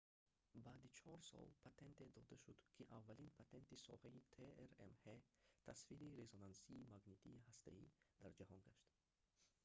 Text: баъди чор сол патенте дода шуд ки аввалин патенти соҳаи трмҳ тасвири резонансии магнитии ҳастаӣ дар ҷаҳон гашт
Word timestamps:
баъди 0.65 0.89
чор 0.99 1.19
сол 1.29 1.47
патенте 1.65 2.05
дода 2.15 2.35
шуд 2.43 2.59
ки 2.73 2.83
аввалин 2.97 3.31
патенти 3.39 3.75
соҳаи 3.87 4.21
трмҳ 4.35 5.19
тасвири 5.67 6.15
резонансии 6.21 6.87
магнитии 6.93 7.43
ҳастаӣ 7.47 7.83
дар 8.21 8.31
ҷаҳон 8.39 8.59
гашт 8.67 8.85